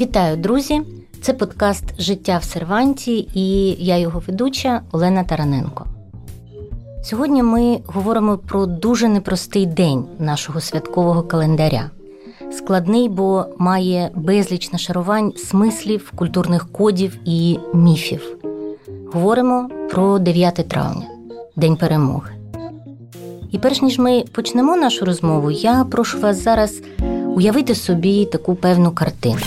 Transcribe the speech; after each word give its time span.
Вітаю, 0.00 0.36
друзі! 0.36 0.82
Це 1.22 1.32
подкаст 1.32 1.84
Життя 1.98 2.38
в 2.38 2.44
серванті 2.44 3.28
і 3.34 3.68
я 3.84 3.98
його 3.98 4.22
ведуча 4.26 4.82
Олена 4.92 5.24
Тараненко. 5.24 5.86
Сьогодні 7.02 7.42
ми 7.42 7.80
говоримо 7.86 8.38
про 8.38 8.66
дуже 8.66 9.08
непростий 9.08 9.66
день 9.66 10.04
нашого 10.18 10.60
святкового 10.60 11.22
календаря. 11.22 11.90
Складний, 12.52 13.08
бо 13.08 13.46
має 13.58 14.10
безліч 14.14 14.72
нашарувань 14.72 15.32
смислів, 15.36 16.12
культурних 16.14 16.72
кодів 16.72 17.18
і 17.24 17.58
міфів. 17.74 18.36
Говоримо 19.12 19.70
про 19.90 20.18
9 20.18 20.54
травня, 20.54 21.06
День 21.56 21.76
перемоги. 21.76 22.30
І 23.52 23.58
перш 23.58 23.82
ніж 23.82 23.98
ми 23.98 24.24
почнемо 24.32 24.76
нашу 24.76 25.04
розмову, 25.04 25.50
я 25.50 25.86
прошу 25.90 26.20
вас 26.20 26.44
зараз 26.44 26.82
уявити 27.36 27.74
собі 27.74 28.24
таку 28.24 28.54
певну 28.54 28.92
картину. 28.92 29.38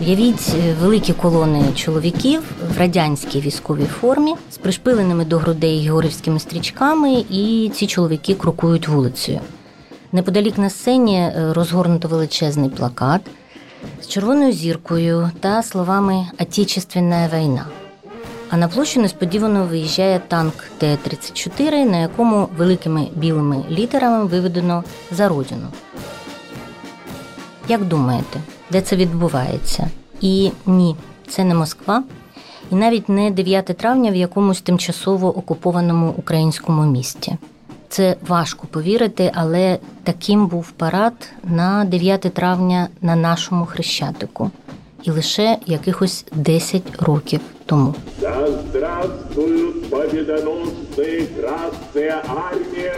Уявіть 0.00 0.54
е, 0.54 0.74
великі 0.80 1.12
колони 1.12 1.64
чоловіків 1.74 2.42
в 2.74 2.78
радянській 2.78 3.40
військовій 3.40 3.86
формі 3.86 4.34
з 4.50 4.58
пришпиленими 4.58 5.24
до 5.24 5.38
грудей 5.38 5.80
георгівськими 5.80 6.40
стрічками, 6.40 7.24
і 7.30 7.70
ці 7.74 7.86
чоловіки 7.86 8.34
крокують 8.34 8.88
вулицею. 8.88 9.40
Неподалік 10.12 10.58
на 10.58 10.70
сцені 10.70 11.18
е, 11.18 11.52
розгорнуто 11.52 12.08
величезний 12.08 12.70
плакат 12.70 13.20
з 14.02 14.08
червоною 14.08 14.52
зіркою 14.52 15.30
та 15.40 15.62
словами 15.62 16.26
Отечественна 16.40 17.28
війна. 17.34 17.66
А 18.50 18.56
на 18.56 18.68
площу 18.68 19.00
несподівано 19.00 19.64
виїжджає 19.64 20.20
танк 20.28 20.54
Т-34, 20.78 21.90
на 21.90 21.98
якому 21.98 22.48
великими 22.56 23.08
білими 23.14 23.64
літерами 23.70 24.24
виведено 24.24 24.84
за 25.10 25.28
родину. 25.28 25.66
Як 27.68 27.84
думаєте, 27.84 28.40
де 28.70 28.80
це 28.80 28.96
відбувається? 28.96 29.88
І 30.20 30.50
ні, 30.66 30.96
це 31.28 31.44
не 31.44 31.54
Москва, 31.54 32.02
і 32.70 32.74
навіть 32.74 33.08
не 33.08 33.30
9 33.30 33.64
травня 33.64 34.10
в 34.10 34.14
якомусь 34.14 34.60
тимчасово 34.60 35.38
окупованому 35.38 36.14
українському 36.16 36.86
місті. 36.86 37.36
Це 37.88 38.16
важко 38.28 38.66
повірити, 38.66 39.32
але 39.34 39.78
таким 40.04 40.46
був 40.46 40.70
парад 40.70 41.28
на 41.44 41.84
9 41.84 42.20
травня 42.20 42.88
на 43.02 43.16
нашому 43.16 43.66
хрещатику, 43.66 44.50
і 45.02 45.10
лише 45.10 45.58
якихось 45.66 46.24
10 46.32 46.82
років 47.02 47.40
тому. 47.66 47.94
Да 48.20 48.48
здравствують 48.68 49.90
побідоносці, 49.90 51.28
Красна 51.36 52.22
армія! 52.28 52.94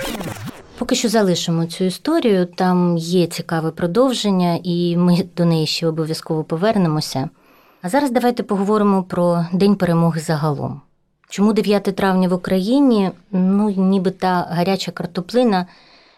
Поки 0.83 0.94
що 0.94 1.08
залишимо 1.08 1.66
цю 1.66 1.84
історію. 1.84 2.47
Там 2.47 2.97
є 2.98 3.27
цікаве 3.27 3.70
продовження, 3.70 4.58
і 4.62 4.97
ми 4.97 5.24
до 5.36 5.44
неї 5.44 5.66
ще 5.66 5.86
обов'язково 5.86 6.44
повернемося. 6.44 7.28
А 7.83 7.89
зараз 7.89 8.11
давайте 8.11 8.42
поговоримо 8.42 9.02
про 9.02 9.47
День 9.52 9.77
перемоги 9.77 10.20
загалом. 10.20 10.80
Чому 11.28 11.52
9 11.52 11.83
травня 11.83 12.28
в 12.28 12.33
Україні 12.33 13.11
ну 13.30 13.70
ніби 13.70 14.11
та 14.11 14.47
гаряча 14.50 14.92
картоплина, 14.92 15.66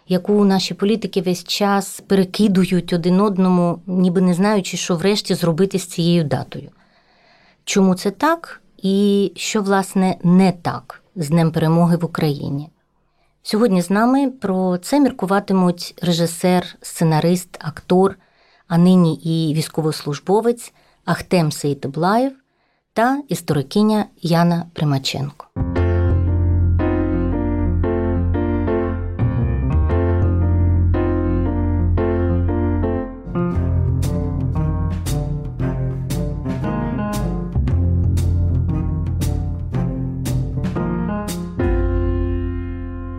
яку 0.08 0.44
наші 0.44 0.74
політики 0.74 1.22
весь 1.22 1.44
час 1.44 2.02
перекидують 2.06 2.92
один 2.92 3.20
одному, 3.20 3.78
ніби 3.86 4.20
не 4.20 4.34
знаючи, 4.34 4.76
що 4.76 4.96
врешті 4.96 5.34
зробити 5.34 5.78
з 5.78 5.86
цією 5.86 6.24
датою? 6.24 6.70
Чому 7.64 7.94
це 7.94 8.10
так? 8.10 8.60
І 8.82 9.32
що, 9.36 9.62
власне, 9.62 10.16
не 10.22 10.52
так 10.52 11.02
з 11.16 11.28
Днем 11.28 11.52
перемоги 11.52 11.96
в 11.96 12.04
Україні? 12.04 12.68
Сьогодні 13.46 13.82
з 13.82 13.90
нами 13.90 14.30
про 14.30 14.78
це 14.78 15.00
міркуватимуть 15.00 15.94
режисер, 16.02 16.76
сценарист, 16.82 17.56
актор, 17.60 18.16
а 18.68 18.78
нині 18.78 19.14
і 19.14 19.54
військовослужбовець 19.54 20.72
Ахтем 21.04 21.52
Сейтеблаєв 21.52 22.32
та 22.92 23.22
історикиня 23.28 24.06
Яна 24.22 24.66
Примаченко. 24.72 25.46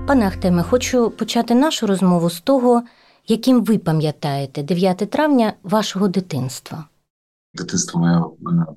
Пане 0.08 0.28
Ахтеме, 0.28 0.64
хочу 0.64 1.10
почати 1.10 1.56
нашу 1.56 1.88
розмову 1.88 2.30
з 2.30 2.42
того, 2.42 2.84
яким 3.28 3.64
ви 3.64 3.78
пам'ятаєте 3.78 4.64
9 4.64 4.98
травня 4.98 5.54
вашого 5.64 6.08
дитинства. 6.08 6.86
Дитинство 7.54 8.00
моє 8.00 8.22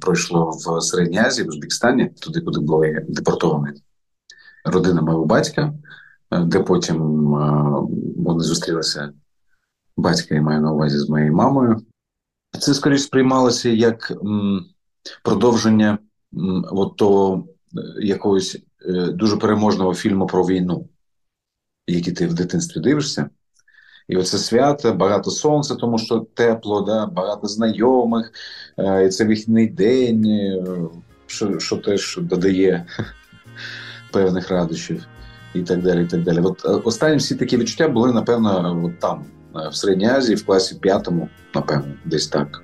пройшло 0.01 0.51
в 0.51 0.83
Середній 0.83 1.19
Азії, 1.19 1.47
в 1.47 1.49
Узбекистані, 1.49 2.11
туди, 2.21 2.41
куди 2.41 2.61
були 2.61 3.07
депортовані 3.09 3.83
родина 4.65 5.03
мого 5.03 5.25
батька, 5.25 5.75
де 6.31 6.61
потім 6.61 6.99
вони 8.17 8.41
зустрілися 8.41 9.13
батька 9.97 10.35
і 10.35 10.41
маю 10.41 10.61
на 10.61 10.73
увазі 10.73 10.99
з 10.99 11.09
моєю 11.09 11.35
мамою. 11.35 11.81
Це 12.61 12.75
скоріше 12.75 13.03
сприймалося 13.03 13.69
як 13.69 14.13
продовження 15.25 15.99
от 16.71 16.97
того 16.97 17.47
е, 17.77 18.07
якогось 18.07 18.59
е, 18.87 19.07
дуже 19.13 19.37
переможного 19.37 19.95
фільму 19.95 20.27
про 20.27 20.43
війну 20.47 20.89
які 21.93 22.13
ти 22.13 22.27
в 22.27 22.35
дитинстві 22.35 22.81
дивишся. 22.81 23.31
І 24.09 24.17
оце 24.17 24.39
свято, 24.39 24.93
багато 24.93 25.31
сонця, 25.31 25.75
тому 25.75 25.99
що 25.99 26.27
тепло, 26.35 26.81
да, 26.81 27.07
багато 27.07 27.47
знайомих, 27.47 28.33
е, 28.79 29.07
і 29.07 29.09
це 29.09 29.25
вихідний 29.25 29.69
день, 29.69 30.25
е, 30.25 30.63
що 31.27 31.59
що 31.59 31.77
теж 31.77 32.19
додає 32.23 32.87
певних 34.13 34.51
радощів 34.51 35.07
і 35.55 35.63
так 35.63 35.83
далі. 35.83 36.03
і 36.03 36.07
так 36.07 36.23
далі. 36.23 36.41
От 36.41 36.65
е, 36.65 36.69
Останні 36.69 37.17
всі 37.17 37.35
такі 37.35 37.57
відчуття 37.57 37.89
були, 37.89 38.13
напевно, 38.13 38.83
от 38.85 38.99
там, 38.99 39.25
в 39.71 39.75
Середній 39.75 40.09
Азії, 40.09 40.37
в 40.37 40.47
класі 40.47 40.75
п'ятому, 40.75 41.29
напевно, 41.55 41.95
десь 42.05 42.29
так. 42.29 42.63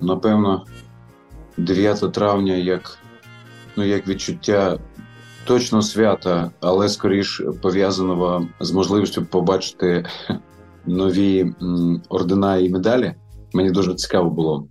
Напевно, 0.00 0.66
9 1.56 2.12
травня 2.12 2.54
як 2.54 2.98
ну, 3.76 3.84
як 3.84 4.08
відчуття 4.08 4.78
точно 5.46 5.82
свята, 5.82 6.50
але 6.60 6.88
скоріш 6.88 7.42
пов'язаного 7.62 8.48
з 8.60 8.72
можливістю 8.72 9.24
побачити 9.24 10.04
нові 10.86 11.54
ордена 12.08 12.56
і 12.56 12.68
медалі. 12.68 13.14
Мені 13.54 13.70
дуже 13.70 13.94
цікаво 13.94 14.30
було, 14.30 14.68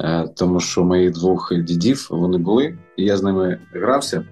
е, 0.00 0.28
тому 0.36 0.60
що 0.60 0.84
моїх 0.84 1.12
двох 1.12 1.52
дідів 1.54 2.06
вони 2.10 2.38
були, 2.38 2.78
і 2.96 3.04
я 3.04 3.16
з 3.16 3.22
ними 3.22 3.58
грався. 3.72 4.24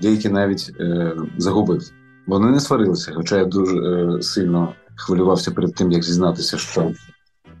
Деякі 0.00 0.28
навіть 0.28 0.72
е, 0.80 1.16
загубив. 1.38 1.90
Вони 2.26 2.50
не 2.50 2.60
сварилися, 2.60 3.12
хоча 3.14 3.38
я 3.38 3.44
дуже 3.44 3.76
е, 3.76 4.22
сильно 4.22 4.74
хвилювався 4.96 5.50
перед 5.50 5.74
тим, 5.74 5.92
як 5.92 6.02
зізнатися, 6.02 6.58
що 6.58 6.92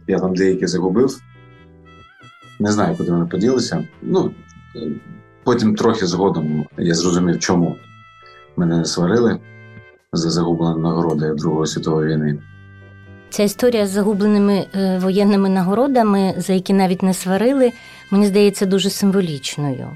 я 0.08 0.18
там 0.18 0.34
деякі 0.34 0.66
загубив. 0.66 1.18
Не 2.60 2.72
знаю, 2.72 2.96
куди 2.96 3.10
вони 3.10 3.26
поділися. 3.26 3.88
Ну, 4.02 4.30
Потім 5.44 5.74
трохи 5.74 6.06
згодом 6.06 6.66
я 6.78 6.94
зрозумів, 6.94 7.38
чому 7.38 7.76
мене 8.56 8.76
не 8.76 8.84
сварили 8.84 9.40
за 10.12 10.30
загублені 10.30 10.80
нагороди 10.80 11.34
Другої 11.34 11.66
світової 11.66 12.14
війни. 12.14 12.38
Ця 13.30 13.42
історія 13.42 13.86
з 13.86 13.90
загубленими 13.90 14.66
е, 14.74 14.98
воєнними 14.98 15.48
нагородами, 15.48 16.34
за 16.36 16.52
які 16.52 16.72
навіть 16.72 17.02
не 17.02 17.14
сварили, 17.14 17.72
мені 18.10 18.26
здається 18.26 18.66
дуже 18.66 18.90
символічною. 18.90 19.88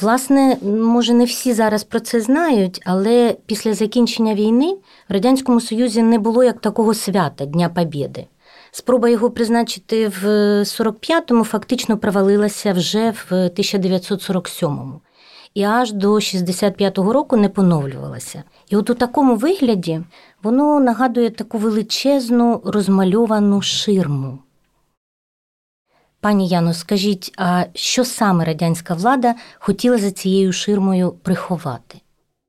Власне, 0.00 0.56
може, 0.62 1.14
не 1.14 1.24
всі 1.24 1.52
зараз 1.52 1.84
про 1.84 2.00
це 2.00 2.20
знають, 2.20 2.82
але 2.84 3.36
після 3.46 3.74
закінчення 3.74 4.34
війни 4.34 4.76
в 5.08 5.12
Радянському 5.12 5.60
Союзі 5.60 6.02
не 6.02 6.18
було 6.18 6.44
як 6.44 6.60
такого 6.60 6.94
свята 6.94 7.46
Дня 7.46 7.68
Побєди. 7.68 8.26
Спроба 8.74 9.08
його 9.08 9.30
призначити 9.30 10.08
в 10.08 10.24
45-му 10.62 11.44
фактично 11.44 11.98
провалилася 11.98 12.72
вже 12.72 13.10
в 13.10 13.32
1947-му. 13.32 15.00
І 15.54 15.62
аж 15.62 15.92
до 15.92 16.14
65-го 16.14 17.12
року 17.12 17.36
не 17.36 17.48
поновлювалася. 17.48 18.42
І 18.70 18.76
от 18.76 18.90
у 18.90 18.94
такому 18.94 19.36
вигляді 19.36 20.02
воно 20.42 20.80
нагадує 20.80 21.30
таку 21.30 21.58
величезну 21.58 22.62
розмальовану 22.64 23.62
ширму. 23.62 24.38
Пані 26.20 26.48
Яно, 26.48 26.74
скажіть, 26.74 27.32
а 27.38 27.64
що 27.74 28.04
саме 28.04 28.44
радянська 28.44 28.94
влада 28.94 29.34
хотіла 29.58 29.98
за 29.98 30.10
цією 30.10 30.52
ширмою 30.52 31.10
приховати? 31.10 32.00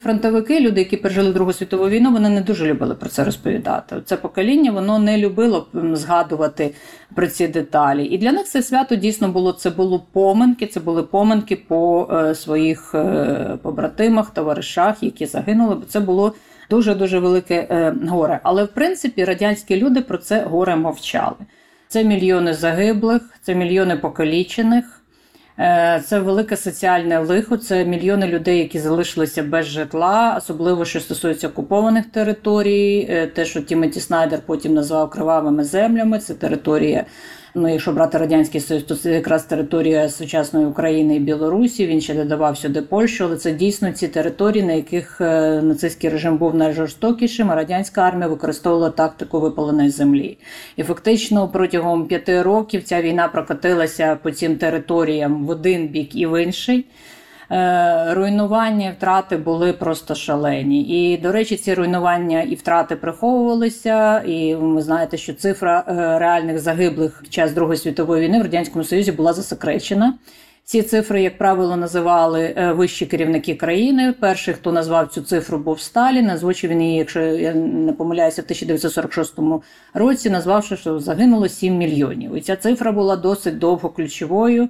Фронтовики, 0.03 0.59
люди, 0.59 0.81
які 0.81 0.97
пережили 0.97 1.33
Другу 1.33 1.53
світову 1.53 1.89
війну, 1.89 2.11
вони 2.11 2.29
не 2.29 2.41
дуже 2.41 2.65
любили 2.65 2.95
про 2.95 3.09
це 3.09 3.23
розповідати. 3.23 3.95
Це 4.05 4.17
покоління 4.17 4.71
воно 4.71 4.99
не 4.99 5.17
любило 5.17 5.67
згадувати 5.93 6.73
про 7.15 7.27
ці 7.27 7.47
деталі. 7.47 8.05
І 8.05 8.17
для 8.17 8.31
них 8.31 8.45
це 8.45 8.63
свято 8.63 8.95
дійсно 8.95 9.27
було 9.27 9.51
це 9.51 9.69
було 9.69 10.05
поминки. 10.11 10.67
Це 10.67 10.79
були 10.79 11.03
поминки 11.03 11.55
по 11.55 12.09
е, 12.11 12.35
своїх 12.35 12.95
е, 12.95 13.57
побратимах, 13.61 14.29
товаришах, 14.29 15.03
які 15.03 15.25
загинули. 15.25 15.75
Бо 15.75 15.85
це 15.85 15.99
було 15.99 16.33
Дуже 16.69 16.95
дуже 16.95 17.19
велике 17.19 17.67
е, 17.69 17.95
горе. 18.07 18.39
Але 18.43 18.63
в 18.63 18.67
принципі 18.67 19.25
радянські 19.25 19.77
люди 19.77 20.01
про 20.01 20.17
це 20.17 20.43
горе 20.43 20.75
мовчали. 20.75 21.35
Це 21.87 22.03
мільйони 22.03 22.53
загиблих, 22.53 23.21
це 23.41 23.55
мільйони 23.55 23.97
покалічених. 23.97 25.02
Е, 25.59 26.03
це 26.05 26.19
велике 26.19 26.57
соціальне 26.57 27.19
лихо, 27.19 27.57
це 27.57 27.85
мільйони 27.85 28.27
людей, 28.27 28.57
які 28.59 28.79
залишилися 28.79 29.43
без 29.43 29.65
житла, 29.65 30.35
особливо 30.37 30.85
що 30.85 30.99
стосується 30.99 31.47
окупованих 31.47 32.05
територій. 32.05 33.07
Е, 33.09 33.27
те, 33.27 33.45
що 33.45 33.61
Тімоті 33.61 33.99
Снайдер 33.99 34.39
потім 34.45 34.73
назвав 34.73 35.09
кривавими 35.09 35.63
землями, 35.63 36.19
це 36.19 36.33
територія 36.33 37.05
Ну, 37.55 37.69
якщо 37.69 37.91
брати 37.91 38.17
радянський 38.17 38.61
союз, 38.61 38.83
то 38.83 38.95
це 38.95 39.11
якраз 39.11 39.43
територія 39.43 40.09
сучасної 40.09 40.65
України 40.65 41.15
і 41.15 41.19
Білорусі. 41.19 41.87
Він 41.87 42.01
ще 42.01 42.13
додавав 42.13 42.57
сюди 42.57 42.81
Польщу, 42.81 43.23
але 43.23 43.37
це 43.37 43.51
дійсно 43.51 43.91
ці 43.91 44.07
території, 44.07 44.63
на 44.63 44.73
яких 44.73 45.21
е, 45.21 45.61
нацистський 45.61 46.09
режим 46.09 46.37
був 46.37 46.55
найжорстокішим. 46.55 47.51
а 47.51 47.55
Радянська 47.55 48.01
армія 48.01 48.27
використовувала 48.27 48.89
тактику 48.89 49.39
випаленої 49.39 49.89
землі. 49.89 50.37
І 50.75 50.83
фактично 50.83 51.47
протягом 51.47 52.07
п'яти 52.07 52.41
років 52.41 52.83
ця 52.83 53.01
війна 53.01 53.27
прокотилася 53.27 54.17
по 54.23 54.31
цим 54.31 54.55
територіям 54.55 55.45
в 55.45 55.49
один 55.49 55.87
бік 55.87 56.15
і 56.15 56.25
в 56.25 56.43
інший. 56.43 56.85
Е, 57.53 58.13
руйнування 58.13 58.89
і 58.89 58.91
втрати 58.91 59.37
були 59.37 59.73
просто 59.73 60.15
шалені. 60.15 60.81
І, 60.81 61.17
до 61.17 61.31
речі, 61.31 61.57
ці 61.57 61.73
руйнування 61.73 62.41
і 62.41 62.55
втрати 62.55 62.95
приховувалися. 62.95 64.19
І 64.19 64.55
ви 64.55 64.81
знаєте, 64.81 65.17
що 65.17 65.33
цифра 65.33 65.83
е, 65.87 65.93
реальних 66.19 66.59
загиблих 66.59 67.19
під 67.23 67.33
час 67.33 67.51
Другої 67.51 67.77
світової 67.77 68.23
війни 68.27 68.39
в 68.39 68.41
радянському 68.41 68.83
союзі 68.85 69.11
була 69.11 69.33
засекречена. 69.33 70.13
Ці 70.63 70.81
цифри, 70.81 71.21
як 71.21 71.37
правило, 71.37 71.75
називали 71.75 72.53
е, 72.57 72.71
вищі 72.71 73.05
керівники 73.05 73.55
країни. 73.55 74.13
Перший, 74.19 74.53
хто 74.53 74.71
назвав 74.71 75.07
цю 75.07 75.21
цифру, 75.21 75.57
був 75.57 75.79
Сталін. 75.79 76.29
Озвучив 76.29 76.69
він 76.69 76.81
її, 76.81 76.97
якщо 76.97 77.21
я 77.21 77.53
не 77.53 77.93
помиляюся, 77.93 78.41
в 78.41 78.45
1946 78.45 79.33
році, 79.93 80.29
назвавши, 80.29 80.77
що 80.77 80.99
загинуло 80.99 81.47
7 81.47 81.77
мільйонів. 81.77 82.35
І 82.35 82.41
ця 82.41 82.55
цифра 82.55 82.91
була 82.91 83.15
досить 83.15 83.57
довго 83.57 83.89
ключовою. 83.89 84.69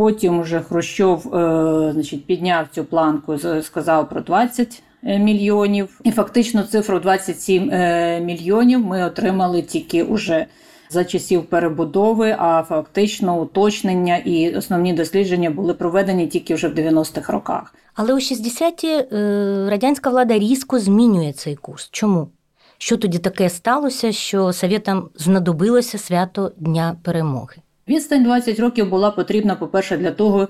Потім 0.00 0.40
вже 0.40 0.60
Хрущов 0.60 1.34
е, 1.34 1.92
значить, 1.92 2.26
підняв 2.26 2.66
цю 2.74 2.84
планку, 2.84 3.38
сказав 3.62 4.08
про 4.08 4.20
20 4.20 4.82
е, 5.02 5.18
мільйонів. 5.18 6.00
І 6.04 6.10
фактично 6.10 6.62
цифру 6.62 7.00
27 7.00 7.70
е, 7.70 8.20
мільйонів 8.20 8.86
ми 8.86 9.04
отримали 9.04 9.62
тільки 9.62 10.02
уже 10.02 10.46
за 10.90 11.04
часів 11.04 11.44
перебудови, 11.44 12.36
а 12.38 12.62
фактично 12.62 13.42
уточнення 13.42 14.16
і 14.16 14.56
основні 14.56 14.92
дослідження 14.92 15.50
були 15.50 15.74
проведені 15.74 16.26
тільки 16.26 16.54
вже 16.54 16.68
в 16.68 16.74
90-х 16.74 17.32
роках. 17.32 17.74
Але 17.94 18.14
у 18.14 18.16
60-ті 18.16 19.16
радянська 19.70 20.10
влада 20.10 20.38
різко 20.38 20.78
змінює 20.78 21.32
цей 21.32 21.56
курс. 21.56 21.88
Чому? 21.92 22.28
Що 22.78 22.96
тоді 22.96 23.18
таке 23.18 23.50
сталося, 23.50 24.12
що 24.12 24.52
совєтам 24.52 25.08
знадобилося 25.14 25.98
свято 25.98 26.52
Дня 26.56 26.96
перемоги? 27.02 27.56
Відстань 27.90 28.24
20 28.24 28.60
років 28.60 28.90
була 28.90 29.10
потрібна, 29.10 29.54
по-перше, 29.54 29.96
для 29.96 30.10
того, 30.10 30.48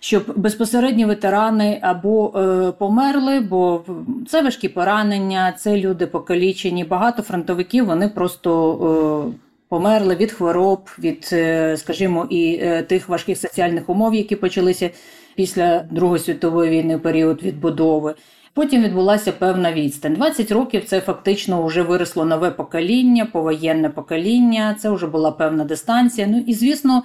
щоб 0.00 0.32
безпосередні 0.36 1.04
ветерани 1.04 1.78
або 1.82 2.32
е, 2.36 2.72
померли, 2.72 3.40
бо 3.40 3.84
це 4.28 4.42
важкі 4.42 4.68
поранення, 4.68 5.54
це 5.58 5.76
люди 5.76 6.06
покалічені. 6.06 6.84
Багато 6.84 7.22
фронтовиків 7.22 7.86
вони 7.86 8.08
просто. 8.08 9.32
Е, 9.34 9.38
Померли 9.70 10.14
від 10.14 10.32
хвороб, 10.32 10.90
від, 10.98 11.30
е, 11.32 11.76
скажімо, 11.76 12.26
і 12.30 12.58
е, 12.62 12.82
тих 12.82 13.08
важких 13.08 13.38
соціальних 13.38 13.88
умов, 13.88 14.14
які 14.14 14.36
почалися 14.36 14.90
після 15.36 15.84
Другої 15.90 16.20
світової 16.20 16.70
війни, 16.70 16.98
період 16.98 17.42
відбудови. 17.42 18.14
Потім 18.58 18.82
відбулася 18.82 19.32
певна 19.32 19.72
відстань. 19.72 20.14
20 20.14 20.50
років 20.50 20.84
це 20.84 21.00
фактично 21.00 21.66
вже 21.66 21.82
виросло 21.82 22.24
нове 22.24 22.50
покоління, 22.50 23.26
повоєнне 23.32 23.88
покоління. 23.90 24.76
Це 24.80 24.90
вже 24.90 25.06
була 25.06 25.30
певна 25.30 25.64
дистанція. 25.64 26.26
Ну 26.26 26.44
і 26.46 26.54
звісно, 26.54 27.02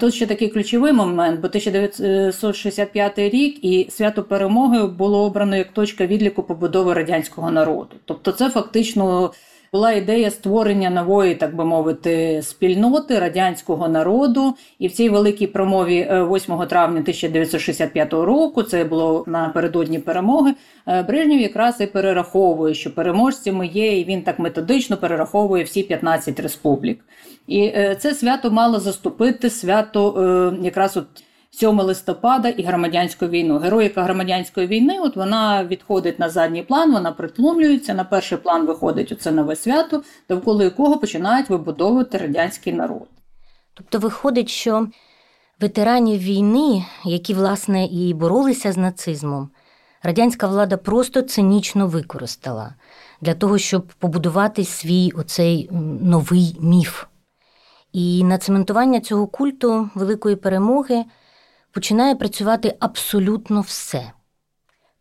тут 0.00 0.14
ще 0.14 0.26
такий 0.26 0.48
ключовий 0.48 0.92
момент, 0.92 1.40
бо 1.40 1.48
1965 1.48 3.18
рік 3.18 3.64
і 3.64 3.90
свято 3.90 4.22
перемоги 4.22 4.86
було 4.86 5.24
обрано 5.24 5.56
як 5.56 5.72
точка 5.72 6.06
відліку 6.06 6.42
побудови 6.42 6.94
радянського 6.94 7.50
народу. 7.50 7.96
Тобто, 8.04 8.32
це 8.32 8.50
фактично 8.50 9.32
була 9.72 9.92
ідея 9.92 10.30
створення 10.30 10.90
нової, 10.90 11.34
так 11.34 11.56
би 11.56 11.64
мовити, 11.64 12.42
спільноти 12.42 13.18
радянського 13.18 13.88
народу. 13.88 14.54
І 14.78 14.88
в 14.88 14.92
цій 14.92 15.08
великій 15.08 15.46
промові 15.46 16.08
8 16.10 16.62
е, 16.62 16.66
травня 16.66 17.00
1965 17.00 18.12
року, 18.12 18.62
це 18.62 18.84
було 18.84 19.24
напередодні 19.26 19.98
перемоги. 19.98 20.54
Е, 20.86 21.02
Брежнєв 21.02 21.40
якраз 21.40 21.80
і 21.80 21.86
перераховує, 21.86 22.74
що 22.74 22.94
переможцями 22.94 23.66
є, 23.66 24.00
і 24.00 24.04
він 24.04 24.22
так 24.22 24.38
методично 24.38 24.96
перераховує 24.96 25.64
всі 25.64 25.82
15 25.82 26.40
республік. 26.40 27.04
І 27.46 27.62
е, 27.64 27.96
це 28.00 28.14
свято 28.14 28.50
мало 28.50 28.80
заступити 28.80 29.50
свято 29.50 30.58
якраз 30.62 30.96
от. 30.96 31.06
7 31.54 31.80
листопада 31.80 32.48
і 32.48 32.62
громадянську 32.62 33.26
війну. 33.26 33.58
Героїка 33.58 34.02
громадянської 34.02 34.66
війни, 34.66 34.98
от 35.00 35.16
вона 35.16 35.64
відходить 35.64 36.18
на 36.18 36.28
задній 36.28 36.62
план, 36.62 36.92
вона 36.92 37.12
притлумлюється. 37.12 37.94
На 37.94 38.04
перший 38.04 38.38
план 38.38 38.66
виходить 38.66 39.12
оце 39.12 39.30
нове 39.30 39.56
свято, 39.56 40.02
довкола 40.28 40.64
якого 40.64 40.98
починають 40.98 41.50
вибудовувати 41.50 42.18
радянський 42.18 42.72
народ. 42.72 43.08
Тобто 43.74 43.98
виходить, 43.98 44.48
що 44.48 44.88
ветеранів 45.60 46.20
війни, 46.20 46.84
які 47.04 47.34
власне 47.34 47.86
і 47.86 48.14
боролися 48.14 48.72
з 48.72 48.76
нацизмом, 48.76 49.50
радянська 50.02 50.46
влада 50.46 50.76
просто 50.76 51.22
цинічно 51.22 51.86
використала 51.86 52.74
для 53.20 53.34
того, 53.34 53.58
щоб 53.58 53.86
побудувати 53.86 54.64
свій 54.64 55.10
оцей 55.10 55.68
новий 56.02 56.56
міф. 56.60 57.04
І 57.92 58.24
нацементування 58.24 59.00
цього 59.00 59.26
культу 59.26 59.90
великої 59.94 60.36
перемоги 60.36 61.04
починає 61.72 62.14
працювати 62.14 62.74
абсолютно 62.80 63.60
все. 63.60 64.12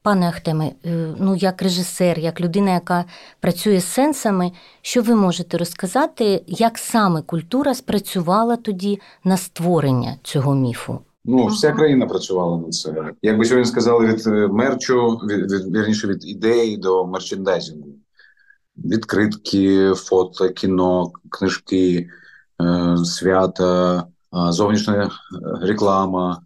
Пане 0.03 0.27
Ахтеме, 0.29 0.71
е, 0.85 1.15
ну 1.19 1.35
як 1.35 1.61
режисер, 1.61 2.19
як 2.19 2.41
людина, 2.41 2.73
яка 2.73 3.05
працює 3.39 3.79
з 3.79 3.85
сенсами, 3.85 4.51
що 4.81 5.01
ви 5.01 5.15
можете 5.15 5.57
розказати, 5.57 6.43
як 6.47 6.77
саме 6.77 7.21
культура 7.21 7.75
спрацювала 7.75 8.55
тоді 8.55 8.99
на 9.23 9.37
створення 9.37 10.15
цього 10.23 10.55
міфу? 10.55 10.99
Ну, 11.25 11.45
вся 11.45 11.71
країна 11.71 12.05
працювала 12.05 12.57
на 12.57 12.69
це. 12.69 13.13
Як 13.21 13.37
би 13.37 13.45
сьогодні 13.45 13.65
сказали, 13.65 14.07
від 14.07 14.27
е, 14.27 14.47
мерчу, 14.47 15.07
від, 15.09 15.51
від 15.51 15.75
вірніше 15.75 16.07
від 16.07 16.29
ідеї 16.29 16.77
до 16.77 17.07
мерчендайзингу. 17.07 17.89
Відкритки, 18.77 19.93
фото, 19.95 20.49
кіно, 20.49 21.11
книжки, 21.29 22.09
е, 22.61 22.97
свята, 23.05 24.03
зовнішня 24.51 25.11
реклама, 25.61 26.41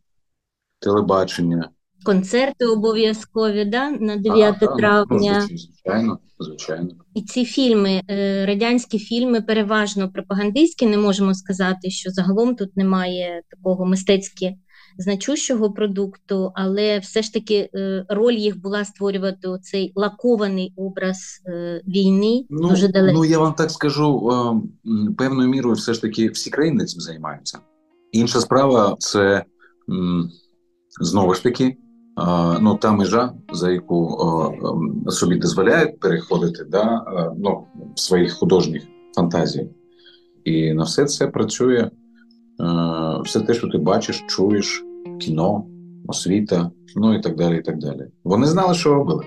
телебачення. 0.86 1.70
Концерти 2.04 2.66
обов'язкові 2.66 3.66
да, 3.66 3.90
на 3.90 4.16
9 4.16 4.56
а, 4.62 4.68
травня. 4.68 5.48
Ну, 5.52 5.58
звичайно, 5.58 6.20
звичайно. 6.40 6.90
І 7.16 7.22
ці 7.22 7.46
фільми, 7.46 8.02
е, 8.10 8.46
радянські 8.46 9.00
фільми, 9.00 9.42
переважно 9.42 10.12
пропагандистські, 10.12 10.86
не 10.86 10.98
можемо 10.98 11.34
сказати, 11.34 11.90
що 11.90 12.10
загалом 12.10 12.56
тут 12.56 12.78
немає 12.78 13.42
такого 13.50 13.86
мистецьки 13.86 14.56
значущого 14.98 15.72
продукту, 15.72 16.52
але 16.56 17.00
все 17.00 17.22
ж 17.22 17.34
таки 17.34 17.70
е, 17.76 18.06
роль 18.10 18.34
їх 18.34 18.62
була 18.62 18.86
створювати 18.86 19.48
цей 19.62 19.92
лакований 19.96 20.74
образ 20.76 21.42
е, 21.48 21.82
війни. 21.88 22.46
Ну, 22.50 22.70
дуже 22.70 22.88
далеко. 22.88 23.18
Ну 23.18 23.26
я 23.26 23.40
вам 23.40 23.54
так 23.54 23.72
скажу 23.72 24.32
певною 25.18 25.50
мірою, 25.50 25.76
все 25.76 25.94
ж 25.94 26.02
таки 26.02 26.30
всі 26.30 26.50
країни 26.50 26.86
цим 26.86 27.02
займаються. 27.02 27.60
Інша 28.12 28.40
справа 28.40 28.96
це 29.00 29.44
знову 31.02 31.34
ж 31.34 31.44
таки, 31.44 31.78
ну 32.62 32.78
та 32.82 32.92
межа, 32.92 33.34
за 33.54 33.72
яку 33.72 34.18
собі 35.08 35.36
дозволяють 35.36 36.00
переходити 36.00 36.64
да, 36.64 37.06
ну, 37.38 37.66
в 37.96 38.00
своїх 38.00 38.34
художніх 38.34 38.84
фантазіях. 39.16 39.68
І 40.44 40.74
на 40.74 40.84
все 40.84 41.06
це 41.06 41.28
працює 41.28 41.90
все 43.24 43.42
те, 43.42 43.54
що 43.54 43.68
ти 43.68 43.78
бачиш, 43.78 44.24
чуєш, 44.28 44.84
кіно, 45.20 45.66
освіта, 46.08 46.72
ну 46.96 47.16
і 47.16 47.22
так 47.22 47.36
далі. 47.36 47.58
і 47.58 47.62
так 47.62 47.78
далі. 47.78 48.08
Вони 48.24 48.48
знали, 48.48 48.74
що 48.74 48.94
робили. 48.94 49.26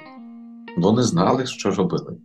Вони 0.77 1.03
знали, 1.03 1.47
що 1.47 1.71
робили. 1.71 2.17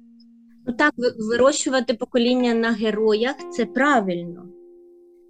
Ну 0.67 0.73
так, 0.73 0.93
вирощувати 1.29 1.93
покоління 1.93 2.53
на 2.53 2.71
героях 2.71 3.35
це 3.51 3.65
правильно. 3.65 4.43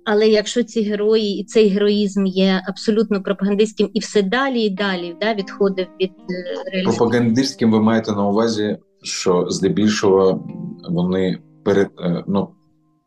Але 0.06 0.28
якщо 0.28 0.64
ці 0.64 0.82
герої 0.82 1.40
і 1.40 1.44
цей 1.44 1.68
героїзм 1.68 2.26
є 2.26 2.62
абсолютно 2.68 3.24
пропагандистським 3.24 3.90
і 3.94 4.00
все 4.00 4.22
далі 4.22 4.62
і 4.62 4.70
далі 4.70 5.16
да, 5.22 5.34
відходив 5.34 5.88
від 6.02 6.12
е, 6.12 6.72
реалізму. 6.72 6.98
пропагандистським, 6.98 7.72
ви 7.72 7.82
маєте 7.82 8.12
на 8.12 8.28
увазі, 8.28 8.78
що 9.04 9.46
здебільшого 9.50 10.48
вони 10.90 11.40
перед 11.66 11.90
е, 12.00 12.24
ну 12.28 12.50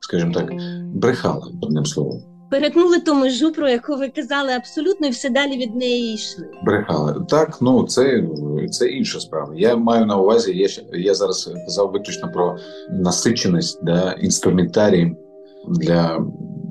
скажімо 0.01 0.33
так 0.33 0.53
брехали 0.95 1.53
одним 1.63 1.85
словом. 1.85 2.23
перетнули 2.51 3.01
ту 3.01 3.15
межу, 3.15 3.53
про 3.53 3.69
яку 3.69 3.97
ви 3.97 4.09
казали, 4.09 4.53
абсолютно 4.53 5.07
і 5.07 5.11
все 5.11 5.31
далі 5.31 5.57
від 5.57 5.75
неї 5.75 6.15
йшли. 6.15 6.47
Брехали 6.65 7.27
так. 7.29 7.59
Ну 7.61 7.85
це 7.85 8.25
це 8.71 8.89
інша 8.89 9.21
справа. 9.21 9.53
Я 9.57 9.77
маю 9.77 10.07
на 10.07 10.17
увазі. 10.17 10.57
Я 10.57 10.69
я 10.93 11.15
зараз 11.15 11.55
казав 11.67 11.91
виключно 11.93 12.33
про 12.33 12.57
насиченість 12.91 13.85
да, 13.85 14.13
інструментарієм 14.13 15.17
для 15.69 16.27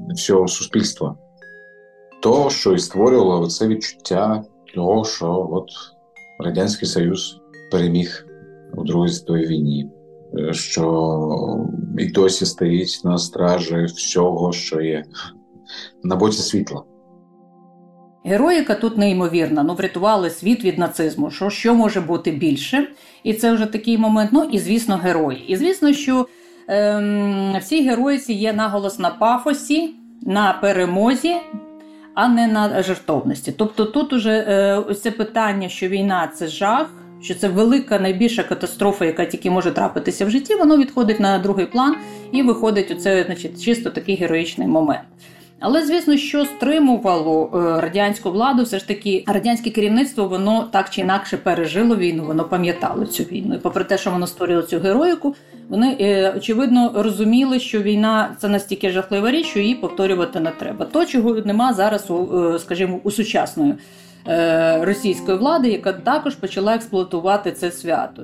всього 0.10 0.48
суспільства. 0.48 1.18
То, 2.22 2.50
що 2.50 2.74
і 2.74 2.80
створювало 2.80 3.48
це 3.48 3.68
відчуття 3.68 4.44
того, 4.76 5.06
що 5.06 5.50
от 5.52 5.70
Радянський 6.40 6.88
Союз 6.88 7.40
переміг 7.72 8.26
у 8.74 8.84
Другій 8.84 9.10
світовій 9.10 9.48
війні, 9.48 9.90
що 10.52 11.66
і 11.98 12.06
досі 12.06 12.46
стоїть 12.46 13.02
на 13.04 13.18
стражі 13.18 13.84
всього, 13.84 14.52
що 14.52 14.82
є 14.82 15.04
на 16.04 16.16
боці 16.16 16.42
світла. 16.42 16.84
Героїка 18.26 18.76
тут 18.76 18.98
неймовірна. 18.98 19.64
Ну, 19.64 19.74
врятували 19.74 20.30
світ 20.30 20.64
від 20.64 20.78
нацизму. 20.78 21.32
Що 21.32 21.50
що 21.50 21.76
може 21.76 22.02
бути 22.02 22.32
більше? 22.32 22.88
І 23.24 23.34
це 23.34 23.54
вже 23.54 23.66
такий 23.66 23.98
момент. 23.98 24.30
Ну 24.34 24.44
і 24.52 24.60
звісно, 24.60 24.98
герої. 24.98 25.46
І 25.48 25.56
звісно, 25.56 25.94
що 25.94 26.28
ем, 26.68 27.58
всі 27.62 27.90
героїці 27.90 28.34
є 28.34 28.54
наголос 28.54 29.00
на 29.00 29.10
пафосі, 29.10 29.94
на 30.22 30.54
перемозі, 30.54 31.36
а 32.14 32.28
не 32.28 32.48
на 32.48 32.84
жертовності. 32.84 33.52
Тобто, 33.58 33.86
тут 33.86 34.14
уже 34.14 34.32
е, 34.90 34.94
це 34.94 35.12
питання, 35.12 35.70
що 35.70 35.88
війна 35.88 36.32
це 36.36 36.48
жах. 36.48 36.90
Що 37.22 37.36
це 37.36 37.48
велика 37.48 38.00
найбільша 38.00 38.44
катастрофа, 38.44 39.06
яка 39.06 39.26
тільки 39.26 39.52
може 39.52 39.72
трапитися 39.72 40.26
в 40.26 40.30
житті, 40.30 40.56
воно 40.56 40.78
відходить 40.78 41.20
на 41.20 41.40
другий 41.40 41.66
план 41.66 41.96
і 42.32 42.42
виходить 42.42 42.92
у 42.92 42.96
це, 42.96 43.24
значить, 43.24 43.64
чисто 43.64 43.90
такий 43.90 44.16
героїчний 44.16 44.68
момент. 44.68 45.04
Але 45.60 45.86
звісно, 45.86 46.18
що 46.18 46.46
стримувало 46.46 47.50
е, 47.54 47.82
радянську 47.82 48.32
владу, 48.32 48.64
все 48.64 48.80
ж 48.80 48.88
таки 48.88 49.24
радянське 49.28 49.70
керівництво 49.70 50.28
воно 50.28 50.68
так 50.72 50.90
чи 50.90 51.02
інакше 51.02 51.38
пережило 51.38 51.96
війну, 51.96 52.26
воно 52.26 52.44
пам'ятало 52.44 53.06
цю 53.06 53.24
війну. 53.24 53.56
І 53.56 53.58
попри 53.58 53.84
те, 53.84 53.98
що 53.98 54.12
воно 54.12 54.28
створило 54.28 54.62
цю 54.62 54.80
героїку, 54.80 55.36
вони 55.70 55.98
е, 56.02 56.34
очевидно 56.38 56.92
розуміли, 56.96 57.60
що 57.60 57.82
війна 57.82 58.36
це 58.40 58.48
настільки 58.48 58.90
жахлива 58.90 59.32
річ, 59.32 59.46
що 59.46 59.60
її 59.60 59.76
повторювати 59.76 60.40
не 60.40 60.52
треба. 60.52 60.86
То 60.86 61.06
чого 61.06 61.34
нема 61.34 61.74
зараз, 61.74 62.12
е, 62.12 62.60
скажімо, 62.60 63.00
у 63.04 63.12
сучасної 63.12 63.74
російської 64.82 65.38
влади, 65.38 65.70
яка 65.70 65.94
також 65.94 66.36
почала 66.36 66.76
експлуатувати 66.76 67.52
це 67.52 67.72
свято. 67.72 68.22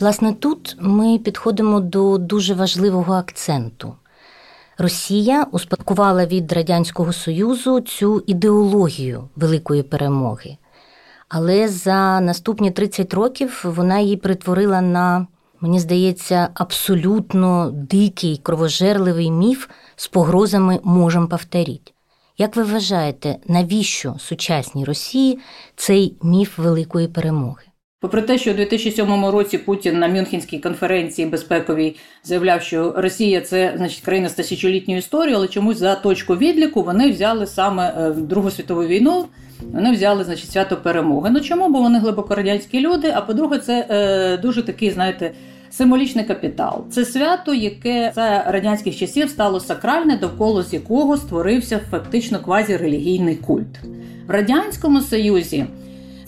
Власне, 0.00 0.32
тут 0.32 0.76
ми 0.80 1.18
підходимо 1.18 1.80
до 1.80 2.18
дуже 2.18 2.54
важливого 2.54 3.14
акценту. 3.14 3.94
Росія 4.80 5.46
успадкувала 5.52 6.26
від 6.26 6.52
Радянського 6.52 7.12
Союзу 7.12 7.80
цю 7.80 8.24
ідеологію 8.26 9.28
великої 9.36 9.82
перемоги. 9.82 10.56
Але 11.28 11.68
за 11.68 12.20
наступні 12.20 12.70
30 12.70 13.14
років 13.14 13.60
вона 13.64 13.98
її 13.98 14.16
притворила 14.16 14.80
на, 14.80 15.26
мені 15.60 15.80
здається, 15.80 16.48
абсолютно 16.54 17.70
дикий 17.70 18.40
кровожерливий 18.42 19.30
міф 19.30 19.68
з 19.96 20.08
погрозами 20.08 20.80
можем 20.84 21.28
повторіть. 21.28 21.94
Як 22.38 22.56
ви 22.56 22.62
вважаєте, 22.62 23.36
навіщо 23.46 24.16
сучасній 24.18 24.84
Росії 24.84 25.38
цей 25.76 26.16
міф 26.22 26.58
великої 26.58 27.08
перемоги? 27.08 27.69
Попри 28.00 28.22
те, 28.22 28.38
що 28.38 28.50
у 28.50 28.54
2007 28.54 29.24
році 29.26 29.58
Путін 29.58 29.98
на 29.98 30.08
Мюнхенській 30.08 30.58
конференції 30.58 31.28
безпековій 31.28 31.96
заявляв, 32.24 32.62
що 32.62 32.94
Росія 32.96 33.40
це 33.40 33.74
значить 33.76 34.04
країна 34.04 34.28
з 34.28 34.32
тисячолітньою 34.32 34.98
історією, 34.98 35.36
але 35.36 35.48
чомусь 35.48 35.78
за 35.78 35.94
точку 35.94 36.36
відліку 36.36 36.82
вони 36.82 37.10
взяли 37.10 37.46
саме 37.46 37.94
е, 37.98 38.10
Другу 38.10 38.50
світову 38.50 38.84
війну. 38.84 39.26
Вони 39.72 39.92
взяли 39.92 40.24
значить 40.24 40.50
свято 40.50 40.76
перемоги. 40.76 41.30
Ну 41.30 41.40
чому? 41.40 41.68
Бо 41.68 41.80
вони 41.80 41.98
глибоко 41.98 42.34
радянські 42.34 42.80
люди. 42.80 43.12
А 43.16 43.20
по-друге, 43.20 43.58
це 43.58 43.86
е, 43.90 44.36
дуже 44.36 44.62
такий, 44.62 44.90
знаєте, 44.90 45.32
символічний 45.70 46.24
капітал. 46.24 46.84
Це 46.90 47.04
свято, 47.04 47.54
яке 47.54 48.12
за 48.14 48.44
радянських 48.48 48.96
часів 48.96 49.30
стало 49.30 49.60
сакральне, 49.60 50.16
довкола 50.16 50.62
з 50.62 50.72
якого 50.72 51.16
створився 51.16 51.80
фактично 51.90 52.40
квазірелігійний 52.40 53.36
культ 53.36 53.78
в 54.26 54.30
радянському 54.30 55.00
союзі. 55.00 55.66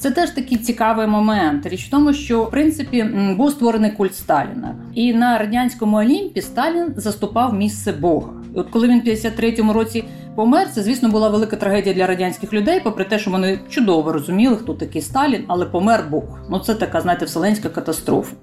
Це 0.03 0.11
теж 0.11 0.31
такий 0.31 0.59
цікавий 0.59 1.07
момент. 1.07 1.67
Річ 1.67 1.87
в 1.87 1.91
тому, 1.91 2.13
що 2.13 2.45
в 2.45 2.51
принципі 2.51 3.03
був 3.37 3.51
створений 3.51 3.91
культ 3.91 4.15
Сталіна, 4.15 4.75
і 4.95 5.15
на 5.15 5.39
радянському 5.39 5.97
Олімпі 5.97 6.41
Сталін 6.41 6.95
заступав 6.97 7.55
місце 7.55 7.93
Бога. 7.93 8.33
І 8.55 8.59
От 8.59 8.71
коли 8.71 8.89
він 8.89 9.01
в 9.01 9.05
53-му 9.05 9.73
році 9.73 10.05
помер, 10.35 10.69
це 10.73 10.83
звісно 10.83 11.09
була 11.09 11.29
велика 11.29 11.57
трагедія 11.57 11.95
для 11.95 12.07
радянських 12.07 12.53
людей, 12.53 12.81
попри 12.85 13.05
те, 13.05 13.19
що 13.19 13.31
вони 13.31 13.59
чудово 13.69 14.13
розуміли, 14.13 14.57
хто 14.57 14.75
такий 14.75 15.03
Сталін, 15.03 15.45
але 15.47 15.67
помер 15.67 16.05
Бог. 16.11 16.39
Ну 16.51 16.59
це 16.59 16.75
така, 16.75 17.01
знаєте, 17.01 17.25
вселенська 17.25 17.69
катастрофа. 17.69 18.37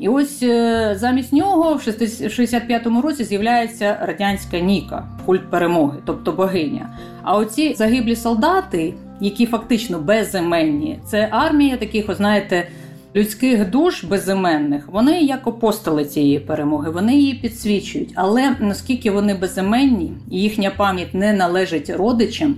І 0.00 0.08
ось 0.08 0.42
е, 0.42 0.96
замість 0.98 1.32
нього 1.32 1.74
в 1.74 1.78
65-му 1.78 3.00
році 3.00 3.24
з'являється 3.24 3.98
радянська 4.02 4.58
Ніка, 4.58 5.08
культ 5.26 5.50
перемоги, 5.50 5.98
тобто 6.06 6.32
богиня. 6.32 6.98
А 7.22 7.36
оці 7.36 7.74
загиблі 7.74 8.16
солдати 8.16 8.94
які 9.20 9.46
фактично 9.46 9.98
безіменні. 9.98 10.98
Це 11.06 11.28
армія 11.30 11.76
таких, 11.76 12.14
знаєте, 12.16 12.68
людських 13.16 13.70
душ 13.70 14.04
безіменних. 14.04 14.88
Вони 14.92 15.20
як 15.20 15.46
апостоли 15.46 16.04
цієї 16.04 16.38
перемоги, 16.38 16.90
вони 16.90 17.14
її 17.16 17.34
підсвічують. 17.34 18.12
Але 18.14 18.56
наскільки 18.60 19.10
вони 19.10 19.34
безіменні, 19.34 20.12
і 20.30 20.40
їхня 20.40 20.70
пам'ять 20.76 21.14
не 21.14 21.32
належить 21.32 21.90
родичам. 21.90 22.56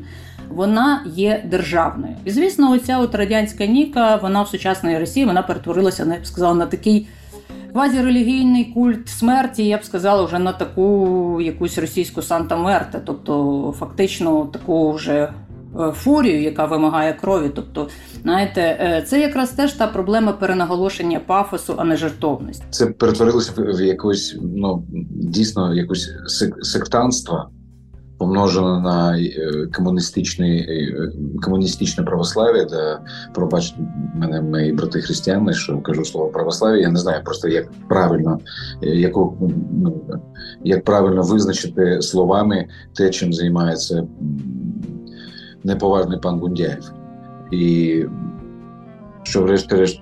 Вона 0.48 1.02
є 1.14 1.44
державною, 1.50 2.14
і 2.24 2.30
звісно, 2.30 2.72
оця 2.72 2.98
от 2.98 3.14
радянська 3.14 3.66
ніка, 3.66 4.16
вона 4.16 4.42
в 4.42 4.48
сучасній 4.48 4.98
Росії 4.98 5.26
вона 5.26 5.42
перетворилася, 5.42 6.06
я 6.14 6.20
б 6.20 6.26
сказала, 6.26 6.54
на 6.54 6.66
такий 6.66 7.06
квазірелігійний 7.72 8.64
культ 8.64 9.08
смерті. 9.08 9.64
Я 9.64 9.78
б 9.78 9.84
сказала, 9.84 10.22
вже 10.22 10.38
на 10.38 10.52
таку 10.52 11.40
якусь 11.40 11.78
російську 11.78 12.22
Санта 12.22 12.56
Мерте, 12.56 13.00
тобто 13.04 13.74
фактично 13.78 14.44
таку 14.52 14.92
вже 14.92 15.32
фурію, 15.92 16.42
яка 16.42 16.66
вимагає 16.66 17.12
крові. 17.12 17.50
Тобто, 17.54 17.88
знаєте, 18.22 18.60
е, 18.60 19.04
це 19.06 19.20
якраз 19.20 19.50
теж 19.50 19.72
та 19.72 19.86
проблема 19.86 20.32
перенаголошення 20.32 21.20
пафосу, 21.26 21.74
а 21.76 21.84
не 21.84 21.96
жертовності. 21.96 22.64
Це 22.70 22.86
перетворилося 22.86 23.52
в 23.56 23.80
якусь 23.80 24.36
ну 24.42 24.84
дійсно 25.10 25.74
якусь 25.74 26.10
сектанство. 26.62 27.48
Помножено 28.18 28.80
на 28.80 29.18
е, 29.18 29.68
комуністичне 29.72 30.66
комуністичне 31.42 32.04
православ'я, 32.04 32.64
де 32.64 32.98
пробачте 33.34 33.76
мене 34.14 34.40
мої 34.40 34.72
брати 34.72 35.00
християни, 35.00 35.52
що 35.52 35.80
кажу 35.80 36.04
слово 36.04 36.28
православ'я. 36.28 36.80
Я 36.80 36.88
не 36.88 36.98
знаю 36.98 37.24
просто 37.24 37.48
як 37.48 37.72
правильно, 37.88 38.38
яку 38.82 39.50
ну 39.72 40.00
як 40.64 40.84
правильно 40.84 41.22
визначити 41.22 42.02
словами 42.02 42.68
те, 42.94 43.10
чим 43.10 43.32
займається 43.32 44.06
неповажний 45.64 46.18
пан 46.18 46.40
Гундяєв. 46.40 46.92
І 47.50 48.04
що, 49.22 49.42
врешті-решт, 49.42 50.00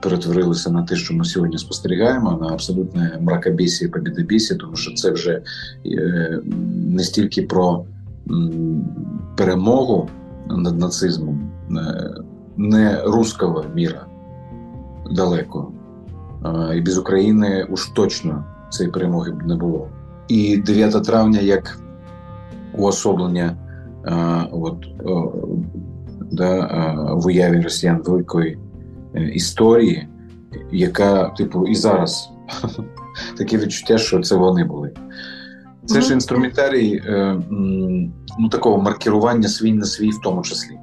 перетворилося 0.00 0.70
на 0.70 0.82
те, 0.82 0.96
що 0.96 1.14
ми 1.14 1.24
сьогодні 1.24 1.58
спостерігаємо, 1.58 2.38
на 2.40 2.48
абсолютне 2.48 3.18
мракобісі, 3.20 3.88
побідобісі, 3.88 4.54
тому 4.54 4.76
що 4.76 4.94
це 4.94 5.10
вже 5.10 5.42
е, 5.86 6.40
не 6.90 7.02
стільки 7.02 7.42
про 7.42 7.84
перемогу 9.36 10.08
над 10.50 10.78
нацизмом, 10.78 11.50
е, 11.70 12.10
не 12.56 13.02
руского 13.04 13.64
міра 13.74 14.06
далеко. 15.10 15.72
І 16.74 16.80
без 16.80 16.98
України 16.98 17.66
уж 17.70 17.86
точно 17.86 18.44
цієї 18.70 18.92
перемоги 18.92 19.32
б 19.32 19.46
не 19.46 19.56
було. 19.56 19.88
І 20.28 20.56
9 20.56 21.04
травня 21.04 21.40
як 21.40 21.78
уособлення 22.72 23.56
от, 24.52 24.86
да, 26.32 26.66
в 27.12 27.26
уяві 27.26 27.60
росіян 27.60 28.02
великої 28.04 28.58
е, 29.14 29.24
історії, 29.24 30.08
яка, 30.72 31.28
типу, 31.28 31.66
і 31.66 31.74
зараз 31.74 32.30
таке 33.38 33.58
відчуття, 33.58 33.98
що 33.98 34.20
це 34.20 34.36
вони 34.36 34.64
були. 34.64 34.92
Це 35.84 36.00
ж 36.00 36.12
інструментарій 36.12 37.02
е, 37.06 37.36
ну, 38.38 38.48
такого 38.48 38.82
маркірування 38.82 39.48
свій 39.48 39.72
на 39.72 39.84
свій 39.84 40.10
в 40.10 40.20
тому 40.24 40.42
числі. 40.42 40.78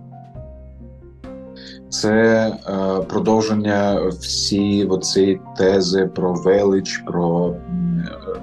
Це 1.90 2.48
е, 2.48 3.04
продовження 3.04 4.02
всі 4.10 4.86
оці 4.86 5.40
тези 5.58 6.06
про 6.06 6.34
велич, 6.34 6.98
про 6.98 7.50
е, 7.50 8.42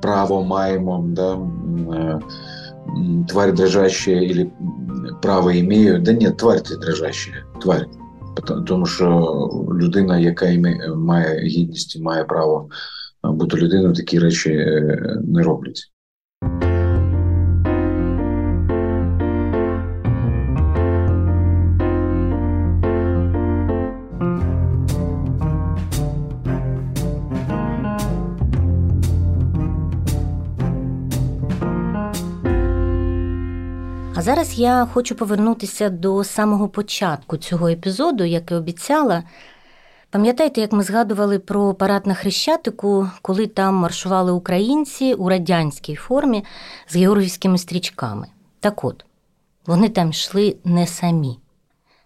право 0.00 0.44
маємо. 0.44 1.04
Да, 1.08 1.38
е, 1.94 2.18
тварь 3.28 3.52
дрожащая 3.52 4.20
или 4.20 4.52
право 5.22 5.58
имею. 5.60 6.02
Да 6.02 6.12
нет, 6.12 6.36
тварь 6.36 6.60
ти 6.60 6.76
дрожащая, 6.76 7.44
тварь. 7.60 7.86
Тому 8.66 8.86
що 8.86 9.68
людина, 9.80 10.18
яка 10.18 10.46
має 10.96 11.40
гідність 11.40 12.00
має 12.00 12.24
право 12.24 12.68
бути 13.22 13.56
людиною, 13.56 13.94
такі 13.94 14.18
речі 14.18 14.50
не 15.24 15.42
роблять. 15.42 15.93
Зараз 34.34 34.58
я 34.58 34.88
хочу 34.92 35.14
повернутися 35.14 35.90
до 35.90 36.24
самого 36.24 36.68
початку 36.68 37.36
цього 37.36 37.68
епізоду, 37.68 38.24
як 38.24 38.50
і 38.50 38.54
обіцяла. 38.54 39.22
Пам'ятаєте, 40.10 40.60
як 40.60 40.72
ми 40.72 40.82
згадували 40.82 41.38
про 41.38 41.74
парад 41.74 42.06
на 42.06 42.14
Хрещатику, 42.14 43.10
коли 43.22 43.46
там 43.46 43.74
маршували 43.74 44.32
українці 44.32 45.14
у 45.14 45.28
радянській 45.28 45.94
формі 45.94 46.44
з 46.88 46.96
георгівськими 46.96 47.58
стрічками? 47.58 48.26
Так 48.60 48.84
от, 48.84 49.04
вони 49.66 49.88
там 49.88 50.10
йшли 50.10 50.56
не 50.64 50.86
самі. 50.86 51.38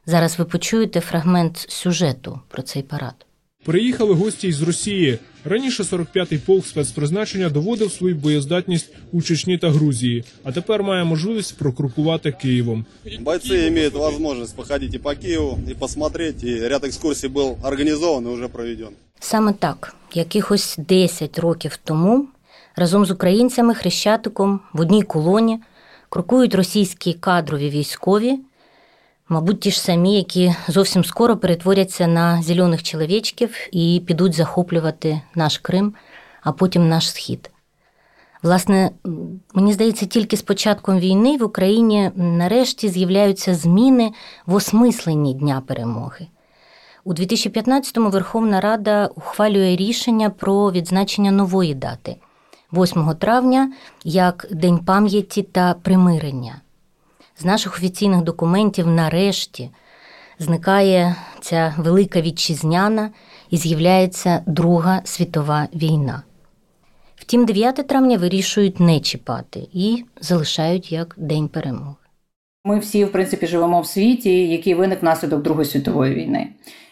Зараз 0.07 0.39
ви 0.39 0.45
почуєте 0.45 1.01
фрагмент 1.01 1.57
сюжету 1.57 2.41
про 2.49 2.63
цей 2.63 2.83
парад. 2.83 3.27
Приїхали 3.65 4.15
гості 4.15 4.49
із 4.49 4.63
Росії. 4.63 5.19
Раніше 5.49 5.83
45-й 5.83 6.39
полк 6.39 6.67
спецпризначення 6.67 7.49
доводив 7.49 7.93
свою 7.93 8.15
боєздатність 8.15 8.91
у 9.13 9.23
Чечні 9.23 9.59
та 9.59 9.71
Грузії, 9.71 10.25
а 10.45 10.53
тепер 10.53 10.83
має 10.83 11.05
можливість 11.05 11.59
прокрокувати 11.59 12.33
Києвом. 12.33 12.85
Бойці 13.21 13.71
мають 13.71 13.95
можливість 14.21 14.57
походити 14.57 14.99
по 14.99 15.11
Києву 15.11 15.59
і 15.71 15.75
посмотрети. 15.75 16.51
І 16.51 16.69
ряд 16.69 16.85
екскурсій 16.85 17.29
був 17.29 17.59
організований, 17.63 18.35
вже 18.35 18.49
проведений. 18.49 18.93
Саме 19.21 19.53
так, 19.53 19.97
якихось 20.15 20.77
10 20.79 21.39
років 21.39 21.79
тому, 21.85 22.29
разом 22.77 23.07
з 23.07 23.11
українцями 23.11 23.75
хрещатиком 23.75 24.61
в 24.73 24.81
одній 24.81 25.03
колоні 25.03 25.59
крокують 26.09 26.55
російські 26.55 27.13
кадрові 27.13 27.71
військові. 27.71 28.39
Мабуть, 29.31 29.61
ті 29.61 29.71
ж 29.71 29.81
самі, 29.81 30.17
які 30.17 30.55
зовсім 30.69 31.05
скоро 31.05 31.37
перетворяться 31.37 32.07
на 32.07 32.43
зелених 32.43 32.83
чоловічків 32.83 33.57
і 33.73 34.03
підуть 34.07 34.35
захоплювати 34.35 35.21
наш 35.35 35.59
Крим, 35.59 35.95
а 36.43 36.53
потім 36.53 36.89
наш 36.89 37.11
схід. 37.11 37.51
Власне, 38.43 38.91
мені 39.55 39.73
здається, 39.73 40.07
тільки 40.07 40.37
з 40.37 40.43
початком 40.43 40.99
війни 40.99 41.37
в 41.37 41.43
Україні 41.43 42.11
нарешті 42.17 42.89
з'являються 42.89 43.55
зміни 43.55 44.13
в 44.47 44.55
осмисленні 44.55 45.35
Дня 45.35 45.63
перемоги. 45.67 46.27
У 47.05 47.15
2015-му 47.15 48.11
Верховна 48.11 48.61
Рада 48.61 49.07
ухвалює 49.07 49.77
рішення 49.77 50.31
про 50.31 50.73
відзначення 50.73 51.31
нової 51.31 51.75
дати 51.75 52.17
8 52.73 53.15
травня 53.15 53.73
як 54.05 54.47
День 54.51 54.79
пам'яті 54.79 55.43
та 55.43 55.75
примирення 55.75 56.61
з 57.39 57.45
наших 57.45 57.75
офіційних 57.77 58.23
документів 58.23 58.87
нарешті 58.87 59.71
зникає 60.39 61.17
ця 61.41 61.75
велика 61.79 62.21
вітчизняна 62.21 63.11
і 63.51 63.57
з'являється 63.57 64.43
Друга 64.47 65.01
світова 65.05 65.69
війна. 65.75 66.23
Втім, 67.17 67.47
9 67.47 67.75
травня 67.89 68.19
вирішують 68.19 68.81
не 68.81 69.01
чіпати 69.01 69.69
і 69.73 70.05
залишають 70.21 70.93
як 70.93 71.15
День 71.19 71.49
перемоги. 71.49 71.95
Ми 72.65 72.79
всі, 72.79 73.05
в 73.05 73.13
принципі, 73.13 73.47
живемо 73.47 73.81
в 73.81 73.87
світі, 73.87 74.49
який 74.49 74.75
виник 74.75 75.03
внаслідок 75.03 75.43
Другої 75.43 75.67
світової 75.67 76.15
війни. 76.15 76.49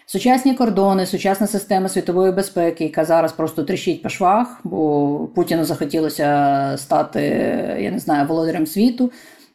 Сучасні 0.06 0.54
кордони, 0.54 1.06
сучасна 1.06 1.46
система 1.46 1.88
світової 1.88 2.32
безпеки, 2.32 2.84
яка 2.84 3.04
зараз 3.04 3.32
просто 3.32 3.62
тріщить 3.62 4.02
по 4.02 4.08
швах, 4.08 4.60
бо 4.64 5.18
Путіну 5.34 5.64
захотілося 5.64 6.74
стати, 6.78 7.20
я 7.80 7.90
не 7.90 7.98
знаю, 7.98 8.28
володарем 8.28 8.66
світу. 8.66 9.12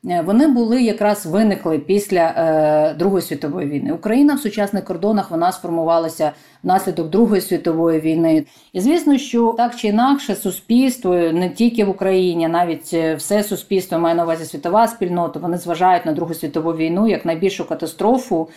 Е, 0.10 0.22
вони 0.22 0.48
були 0.48 0.84
якраз 0.84 1.26
виникли 1.26 1.80
після 1.80 2.20
е, 2.20 2.96
Другої 3.00 3.22
світової 3.22 3.68
війни. 3.70 3.92
Україна 3.92 4.34
в 4.34 4.40
сучасних 4.40 4.84
кордонах 4.84 5.32
вона 5.32 5.52
сформувалася 5.52 6.32
внаслідок 6.64 7.10
Другої 7.10 7.42
світової 7.42 8.00
війни. 8.00 8.46
І 8.74 8.82
звісно, 8.82 9.18
що 9.18 9.54
так 9.58 9.76
чи 9.76 9.88
інакше 9.88 10.36
суспільство 10.36 11.16
не 11.16 11.50
тільки 11.50 11.86
в 11.86 11.90
Україні, 11.90 12.48
навіть 12.48 12.90
е, 12.94 13.16
все 13.16 13.44
суспільство 13.44 14.00
має 14.00 14.16
на 14.16 14.24
увазі 14.24 14.46
світова 14.46 14.88
спільнота. 14.88 15.40
Вони 15.40 15.58
зважають 15.58 16.06
на 16.06 16.14
Другу 16.14 16.34
світову 16.34 16.74
війну 16.74 17.08
як 17.08 17.26
найбільшу 17.26 17.68
катастрофу 17.68 18.50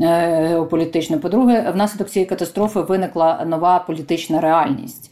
е, 0.00 0.62
політичну. 0.70 1.18
По-друге, 1.18 1.70
внаслідок 1.74 2.08
цієї 2.08 2.26
катастрофи 2.28 2.80
виникла 2.80 3.44
нова 3.46 3.78
політична 3.78 4.40
реальність. 4.40 5.10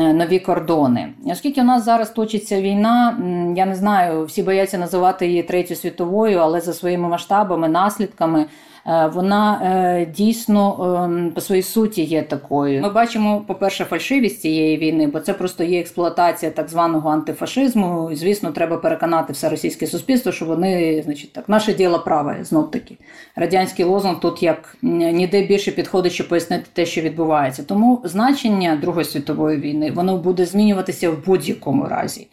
Е, 0.00 0.12
нові 0.12 0.38
кордони. 0.38 1.12
Оскільки 1.26 1.60
у 1.60 1.64
нас 1.64 1.84
зараз 1.84 2.10
точиться 2.10 2.60
війна, 2.60 3.16
я 3.56 3.66
не 3.66 3.74
знаю, 3.74 4.24
всі 4.24 4.42
бояться 4.42 4.78
називати 4.78 5.26
її 5.26 5.42
третю 5.42 5.74
світовою, 5.74 6.38
але 6.38 6.60
за 6.60 6.72
своїми 6.72 7.08
масштабами, 7.08 7.68
наслідками 7.68 8.46
вона 8.86 9.60
е, 9.64 10.06
дійсно 10.06 10.94
ем, 11.04 11.32
по 11.34 11.40
своїй 11.40 11.62
суті 11.62 12.02
є 12.02 12.22
такою. 12.22 12.82
Ми 12.82 12.90
бачимо, 12.90 13.44
по-перше, 13.46 13.84
фальшивість 13.84 14.40
цієї 14.40 14.78
війни, 14.78 15.06
бо 15.06 15.20
це 15.20 15.32
просто 15.32 15.64
є 15.64 15.80
експлуатація 15.80 16.50
так 16.52 16.68
званого 16.68 17.10
антифашизму. 17.10 18.10
І, 18.12 18.16
Звісно, 18.16 18.52
треба 18.52 18.76
переконати 18.76 19.32
все 19.32 19.48
російське 19.48 19.86
суспільство, 19.86 20.32
що 20.32 20.44
вони, 20.44 21.02
значить, 21.04 21.32
так, 21.32 21.48
наше 21.48 21.74
діло 21.74 21.98
праве 21.98 22.38
знов 22.44 22.70
таки. 22.70 22.96
Радянський 23.36 23.84
лозунг 23.84 24.20
тут 24.20 24.42
як 24.42 24.76
ніде 24.82 25.42
більше 25.42 25.70
підходить, 25.70 26.12
щоб 26.12 26.28
пояснити 26.28 26.64
те, 26.72 26.86
що 26.86 27.00
відбувається. 27.00 27.62
Тому 27.62 28.02
значення 28.04 28.76
Другої 28.76 29.04
світової 29.04 29.58
війни 29.58 29.90
воно 29.90 30.16
буде 30.16 30.46
змінюватися 30.46 31.10
в 31.10 31.24
будь-якому 31.26 31.84
разі. 31.88 32.26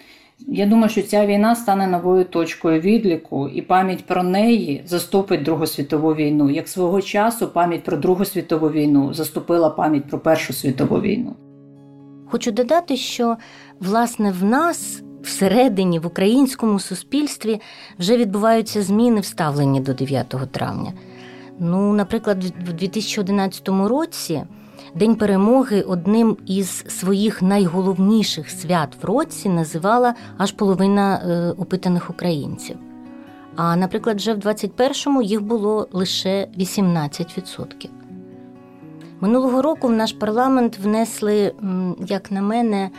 Я 0.47 0.65
думаю, 0.65 0.89
що 0.89 1.01
ця 1.01 1.25
війна 1.25 1.55
стане 1.55 1.87
новою 1.87 2.25
точкою 2.25 2.81
відліку, 2.81 3.47
і 3.47 3.61
пам'ять 3.61 4.05
про 4.05 4.23
неї 4.23 4.83
заступить 4.85 5.43
Другу 5.43 5.67
світову 5.67 6.15
війну. 6.15 6.49
Як 6.49 6.67
свого 6.67 7.01
часу 7.01 7.47
пам'ять 7.47 7.83
про 7.83 7.97
Другу 7.97 8.25
світову 8.25 8.69
війну 8.69 9.13
заступила 9.13 9.69
пам'ять 9.69 10.09
про 10.09 10.19
Першу 10.19 10.53
світову 10.53 11.01
війну. 11.01 11.35
Хочу 12.29 12.51
додати, 12.51 12.97
що 12.97 13.37
власне 13.79 14.31
в 14.31 14.43
нас 14.43 15.03
всередині 15.23 15.99
в 15.99 16.07
українському 16.07 16.79
суспільстві 16.79 17.61
вже 17.99 18.17
відбуваються 18.17 18.81
зміни 18.81 19.19
в 19.19 19.25
ставленні 19.25 19.79
до 19.79 19.93
9 19.93 20.35
травня. 20.51 20.93
Ну, 21.59 21.93
наприклад, 21.93 22.43
в 22.43 22.73
2011 22.73 23.69
році. 23.69 24.43
День 24.95 25.15
перемоги 25.15 25.81
одним 25.81 26.37
із 26.45 26.69
своїх 26.87 27.41
найголовніших 27.41 28.49
свят 28.49 28.97
в 29.01 29.05
році 29.05 29.49
називала 29.49 30.15
аж 30.37 30.51
половина 30.51 31.15
е, 31.15 31.51
опитаних 31.57 32.09
українців. 32.09 32.77
А, 33.55 33.75
наприклад, 33.75 34.17
вже 34.17 34.33
в 34.33 34.37
21-му 34.37 35.21
їх 35.21 35.41
було 35.41 35.87
лише 35.91 36.47
18%. 36.59 37.89
Минулого 39.21 39.61
року 39.61 39.87
в 39.87 39.91
наш 39.91 40.13
парламент 40.13 40.77
внесли, 40.77 41.53
як 42.07 42.31
на 42.31 42.41
мене, 42.41 42.89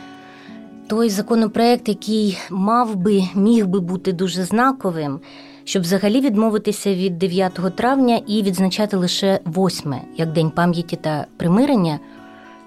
той 0.87 1.09
законопроект, 1.09 1.89
який 1.89 2.37
мав 2.49 2.95
би 2.95 3.23
міг 3.35 3.67
би 3.67 3.79
бути 3.79 4.13
дуже 4.13 4.43
знаковим 4.43 5.19
щоб 5.63 5.83
взагалі 5.83 6.21
відмовитися 6.21 6.95
від 6.95 7.17
9 7.17 7.53
травня 7.75 8.21
і 8.27 8.43
відзначати 8.43 8.97
лише 8.97 9.39
8 9.45 9.95
як 10.17 10.31
День 10.33 10.51
пам'яті 10.51 10.95
та 10.95 11.25
примирення, 11.37 11.99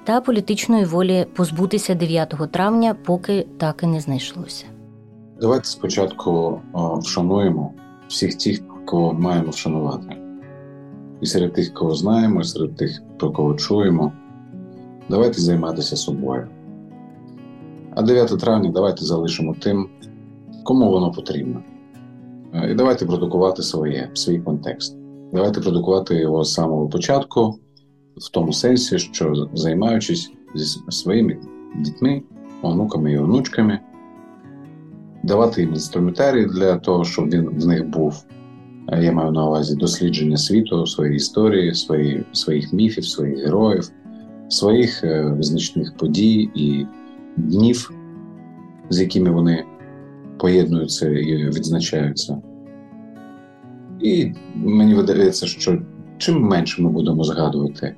та 0.04 0.20
політичної 0.20 0.84
волі 0.84 1.26
позбутися 1.36 1.94
9 1.94 2.34
травня, 2.50 2.96
поки 3.04 3.46
так 3.58 3.80
і 3.82 3.86
не 3.86 4.00
знайшлося. 4.00 4.64
Давайте 5.40 5.64
спочатку 5.64 6.60
вшануємо 6.74 7.72
всіх 8.08 8.34
тих, 8.34 8.62
кого 8.84 9.12
маємо 9.12 9.50
вшанувати. 9.50 10.16
І 11.20 11.26
серед 11.26 11.52
тих, 11.52 11.74
кого 11.74 11.94
знаємо, 11.94 12.40
і 12.40 12.44
серед 12.44 12.76
тих, 12.76 13.02
про 13.18 13.30
кого 13.30 13.54
чуємо. 13.54 14.12
Давайте 15.08 15.40
займатися 15.40 15.96
собою. 15.96 16.48
А 17.94 18.02
9 18.02 18.40
травня 18.40 18.70
давайте 18.74 19.04
залишимо 19.04 19.54
тим, 19.60 19.88
кому 20.64 20.90
воно 20.90 21.12
потрібно. 21.12 21.62
Е, 22.54 22.70
і 22.70 22.74
давайте 22.74 23.06
продукувати 23.06 23.62
своє, 23.62 24.10
свій 24.14 24.38
контекст. 24.38 24.96
Давайте 25.32 25.60
продукувати 25.60 26.14
його 26.14 26.44
з 26.44 26.52
самого 26.52 26.88
початку, 26.88 27.58
в 28.16 28.30
тому 28.30 28.52
сенсі, 28.52 28.98
що 28.98 29.48
займаючись 29.54 30.32
зі 30.54 30.80
своїми 30.88 31.38
дітьми, 31.78 32.22
онуками 32.62 33.12
і 33.12 33.18
онучками, 33.18 33.80
давати 35.24 35.60
їм 35.60 35.70
інструментарій 35.70 36.44
для 36.44 36.76
того, 36.76 37.04
щоб 37.04 37.30
він 37.30 37.48
в 37.48 37.66
них 37.66 37.88
був. 37.88 38.24
Е, 38.88 39.04
я 39.04 39.12
маю 39.12 39.32
на 39.32 39.46
увазі 39.46 39.76
дослідження 39.76 40.36
світу, 40.36 40.86
своєї 40.86 41.16
історії, 41.16 41.74
свої, 41.74 42.24
своїх 42.32 42.72
міфів, 42.72 43.04
своїх 43.04 43.38
героїв, 43.38 43.90
своїх 44.48 45.04
е, 45.04 45.22
визначних 45.22 45.96
подій 45.96 46.50
і 46.54 46.86
днів, 47.36 47.90
з 48.90 49.00
якими 49.00 49.30
вони 49.30 49.64
поєднуються 50.38 51.10
і 51.10 51.44
відзначаються. 51.46 52.42
І 54.00 54.32
мені 54.54 54.94
видається, 54.94 55.46
що 55.46 55.82
чим 56.18 56.42
менше 56.42 56.82
ми 56.82 56.90
будемо 56.90 57.24
згадувати, 57.24 57.94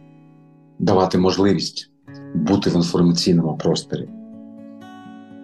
давати 0.79 1.18
можливість 1.18 1.90
бути 2.35 2.70
в 2.70 2.77
інформаційному 2.77 3.57
просторі 3.57 4.09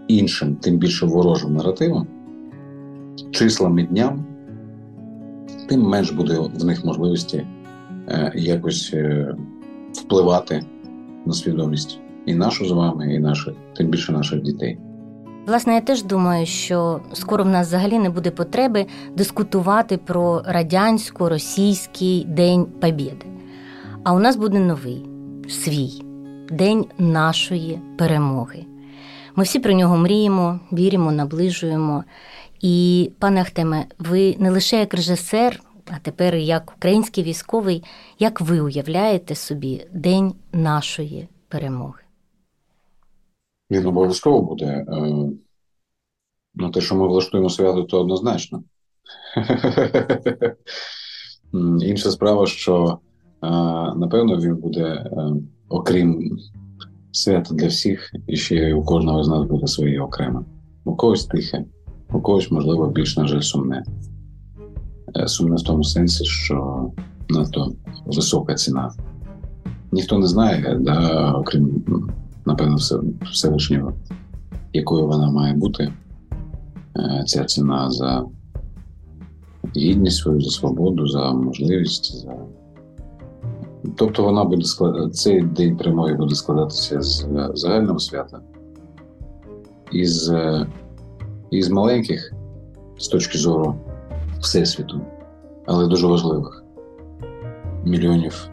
іншим, 0.09 0.57
тим 0.57 0.79
більше 0.79 1.07
ворожим 1.07 1.55
наративом, 1.55 2.07
числами 3.31 3.83
дням, 3.83 4.27
тим 5.69 5.83
менш 5.83 6.11
буде 6.11 6.39
в 6.39 6.65
них 6.65 6.85
можливості 6.85 7.47
е, 8.09 8.33
якось 8.35 8.91
е, 8.95 9.37
впливати 9.93 10.65
на 11.27 11.33
свідомість 11.33 12.01
і 12.27 12.35
нашу 12.35 12.65
з 12.65 12.71
вами, 12.71 13.15
і 13.15 13.19
наших, 13.19 13.55
тим 13.77 13.89
більше 13.89 14.13
наших 14.13 14.43
дітей. 14.43 14.79
Власне, 15.47 15.75
я 15.75 15.81
теж 15.81 16.03
думаю, 16.03 16.47
що 16.47 17.01
скоро 17.13 17.45
в 17.45 17.49
нас 17.49 17.67
взагалі 17.67 17.99
не 17.99 18.11
буде 18.11 18.31
потреби 18.31 18.87
дискутувати 19.17 19.97
про 19.97 20.43
радянсько-російський 20.47 22.25
день 22.25 22.65
Побєди. 22.65 23.27
А 24.05 24.13
у 24.13 24.19
нас 24.19 24.37
буде 24.37 24.59
новий 24.59 25.07
свій 25.49 26.03
день 26.51 26.87
нашої 26.99 27.81
перемоги. 27.99 28.65
Ми 29.37 29.45
всі 29.45 29.59
про 29.59 29.73
нього 29.73 29.97
мріємо, 29.97 30.61
віримо, 30.73 31.13
наближуємо. 31.13 32.05
І, 32.61 33.11
пане 33.19 33.41
Ахтеме, 33.41 33.85
ви 33.99 34.37
не 34.39 34.51
лише 34.51 34.79
як 34.79 34.95
режисер, 34.95 35.61
а 35.91 35.99
тепер 36.03 36.35
як 36.35 36.73
український 36.77 37.25
військовий, 37.25 37.85
як 38.19 38.41
ви 38.41 38.61
уявляєте 38.61 39.35
собі 39.35 39.87
День 39.93 40.35
нашої 40.53 41.29
перемоги? 41.49 42.04
Він 43.75 43.87
обов'язково 43.87 44.43
буде. 44.43 44.85
Ну, 46.55 46.71
те, 46.71 46.81
що 46.81 46.95
ми 46.95 47.09
влаштуємо 47.09 47.51
свято, 47.51 47.83
то 47.83 48.01
однозначно. 48.01 48.63
Інша 51.83 52.11
справа, 52.11 52.47
що 52.47 52.99
е, 53.43 53.49
напевно 53.97 54.37
він 54.37 54.57
буде, 54.57 54.85
е, 54.85 55.33
окрім 55.69 56.39
свята 57.13 57.55
для 57.55 57.67
всіх, 57.67 58.11
і 58.27 58.37
ще 58.37 58.75
у 58.75 58.83
кожного 58.83 59.25
з 59.25 59.29
нас 59.29 59.45
буде 59.45 59.67
своє 59.67 60.01
окреме. 60.01 60.41
У 60.85 60.97
когось 60.97 61.27
тихе, 61.27 61.65
у 62.13 62.21
когось, 62.21 62.51
можливо, 62.51 62.89
більш, 62.89 63.17
на 63.17 63.27
жаль, 63.27 63.41
сумне. 63.41 63.85
Сумне 65.27 65.57
в 65.57 65.63
тому 65.63 65.85
сенсі, 65.85 66.25
що 66.25 66.91
надто 67.29 67.73
висока 68.07 68.55
ціна. 68.55 68.93
Ніхто 69.93 70.19
не 70.19 70.27
знає, 70.27 70.79
да, 70.81 71.33
окрім 71.33 71.85
напевно, 72.47 72.77
Всевишнього, 73.33 73.93
якою 74.73 75.07
вона 75.07 75.31
має 75.31 75.55
бути, 75.55 75.93
е, 76.97 77.25
ця 77.27 77.45
ціна 77.45 77.91
за 77.91 78.25
гідність 79.77 80.17
свою, 80.17 80.41
за 80.41 80.51
свободу, 80.51 81.07
за 81.07 81.33
можливість. 81.33 82.21
За... 82.21 82.37
Тобто 83.97 84.25
вона 84.25 84.45
буде 84.45 84.65
склад... 84.65 85.15
цей 85.15 85.43
день 85.43 85.77
прямої 85.77 86.15
буде 86.15 86.35
складатися 86.35 87.03
з 87.03 87.27
загального 87.55 87.99
свята, 87.99 88.41
із, 89.93 90.33
із 91.51 91.69
маленьких 91.71 92.35
з 92.99 93.09
точки 93.09 93.39
зору 93.39 93.75
Всесвіту, 94.41 95.01
але 95.67 95.87
дуже 95.87 96.07
важливих 96.07 96.65
мільйонів 97.85 98.49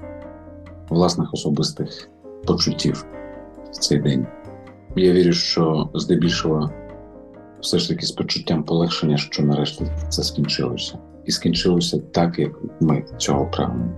власних 0.90 1.34
особистих 1.34 2.10
почуттів 2.46 3.06
в 3.72 3.78
цей 3.78 4.00
день. 4.00 4.28
Я 4.96 5.14
вірю, 5.14 5.34
що 5.34 5.90
здебільшого 5.94 6.70
все 7.62 7.80
ж 7.80 7.90
таки 7.90 8.06
з 8.06 8.12
почуттям 8.12 8.64
полегшення, 8.64 9.18
що 9.18 9.44
нарешті 9.44 9.86
це 10.10 10.24
скінчилося. 10.24 10.98
І 11.26 11.32
скінчилося 11.32 12.00
так, 12.00 12.40
як 12.40 12.52
ми 12.80 13.04
цього 13.18 13.46
прагнемо. 13.46 13.92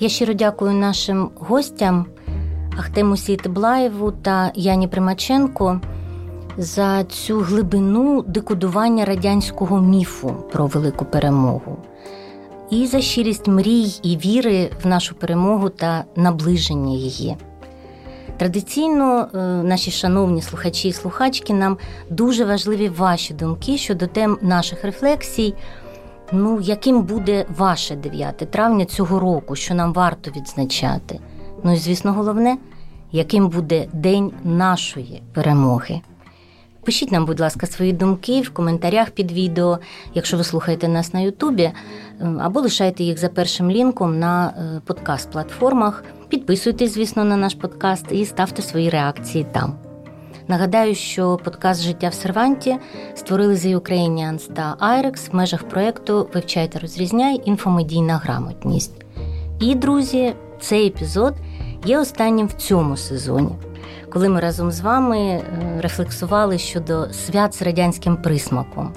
Я 0.00 0.08
щиро 0.08 0.34
дякую 0.34 0.72
нашим 0.72 1.30
гостям 1.36 2.06
Ахтему 2.78 3.16
Сійтеблаєву 3.16 4.12
та 4.12 4.52
Яні 4.54 4.88
Примаченко 4.88 5.80
за 6.58 7.04
цю 7.04 7.38
глибину 7.38 8.22
декодування 8.22 9.04
радянського 9.04 9.80
міфу 9.80 10.34
про 10.52 10.66
велику 10.66 11.04
перемогу, 11.04 11.76
і 12.70 12.86
за 12.86 13.00
щирість 13.00 13.48
мрій 13.48 14.00
і 14.02 14.16
віри 14.16 14.70
в 14.82 14.86
нашу 14.86 15.14
перемогу 15.14 15.68
та 15.68 16.04
наближення 16.16 16.96
її. 16.96 17.36
Традиційно, 18.36 19.28
е, 19.34 19.38
наші 19.62 19.90
шановні 19.90 20.42
слухачі 20.42 20.88
і 20.88 20.92
слухачки, 20.92 21.54
нам 21.54 21.78
дуже 22.10 22.44
важливі 22.44 22.88
ваші 22.88 23.34
думки 23.34 23.78
щодо 23.78 24.06
тем 24.06 24.38
наших 24.42 24.84
рефлексій. 24.84 25.54
Ну, 26.32 26.60
яким 26.60 27.02
буде 27.02 27.46
ваше 27.56 27.96
9 27.96 28.36
травня 28.36 28.84
цього 28.84 29.20
року, 29.20 29.56
що 29.56 29.74
нам 29.74 29.92
варто 29.92 30.30
відзначати? 30.30 31.20
Ну 31.64 31.72
і 31.72 31.76
звісно, 31.76 32.12
головне, 32.12 32.56
яким 33.12 33.48
буде 33.48 33.88
день 33.92 34.32
нашої 34.44 35.22
перемоги. 35.34 36.00
Пишіть 36.88 37.12
нам, 37.12 37.26
будь 37.26 37.40
ласка, 37.40 37.66
свої 37.66 37.92
думки 37.92 38.40
в 38.40 38.50
коментарях 38.50 39.10
під 39.10 39.32
відео, 39.32 39.78
якщо 40.14 40.36
ви 40.36 40.44
слухаєте 40.44 40.88
нас 40.88 41.14
на 41.14 41.20
Ютубі, 41.20 41.62
е, 41.62 41.74
або 42.40 42.60
лишайте 42.60 43.04
їх 43.04 43.18
за 43.18 43.28
першим 43.28 43.70
лінком 43.70 44.18
на 44.18 44.48
е, 44.48 44.80
подкаст-платформах. 44.86 46.04
Підписуйтесь, 46.28 46.94
звісно, 46.94 47.24
на 47.24 47.36
наш 47.36 47.54
подкаст 47.54 48.06
і 48.10 48.24
ставте 48.24 48.62
свої 48.62 48.90
реакції 48.90 49.46
там. 49.52 49.74
Нагадаю, 50.48 50.94
що 50.94 51.38
подкаст 51.44 51.82
Життя 51.82 52.08
в 52.08 52.14
серванті 52.14 52.76
створили 53.14 53.54
The 53.54 53.80
Ukrainians 53.80 54.52
та 54.52 54.76
IREX 54.80 55.30
в 55.32 55.36
межах 55.36 55.68
проєкту 55.68 56.28
Вивчайте, 56.34 56.78
розрізняй 56.78 57.42
інфомедійна 57.44 58.16
грамотність. 58.16 59.04
І, 59.60 59.74
друзі, 59.74 60.34
цей 60.60 60.86
епізод 60.86 61.34
є 61.84 61.98
останнім 61.98 62.46
в 62.46 62.52
цьому 62.52 62.96
сезоні 62.96 63.50
коли 64.10 64.28
ми 64.28 64.40
разом 64.40 64.70
з 64.70 64.80
вами 64.80 65.18
е, 65.18 65.42
рефлексували 65.80 66.58
щодо 66.58 67.06
свят 67.12 67.54
з 67.54 67.62
радянським 67.62 68.16
присмаком. 68.16 68.92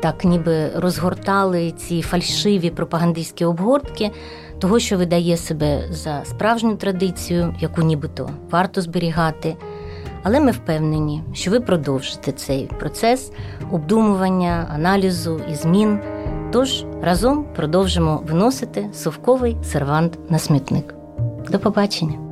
Так, 0.00 0.24
ніби 0.24 0.68
розгортали 0.74 1.70
ці 1.70 2.02
фальшиві 2.02 2.70
пропагандистські 2.70 3.44
обгортки 3.44 4.10
того, 4.58 4.78
що 4.78 4.96
видає 4.98 5.36
себе 5.36 5.82
за 5.90 6.24
справжню 6.24 6.76
традицію, 6.76 7.54
яку 7.60 7.82
нібито 7.82 8.30
варто 8.50 8.80
зберігати. 8.80 9.56
Але 10.22 10.40
ми 10.40 10.50
впевнені, 10.50 11.22
що 11.32 11.50
ви 11.50 11.60
продовжите 11.60 12.32
цей 12.32 12.70
процес 12.78 13.32
обдумування, 13.70 14.70
аналізу 14.74 15.40
і 15.52 15.54
змін. 15.54 15.98
Тож 16.52 16.84
разом 17.02 17.46
продовжимо 17.56 18.22
виносити 18.28 18.88
совковий 18.92 19.56
сервант 19.62 20.30
на 20.30 20.38
смітник. 20.38 21.01
До 21.50 21.58
побачення! 21.58 22.31